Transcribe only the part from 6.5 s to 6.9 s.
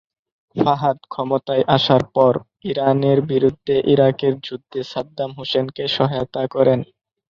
করেন।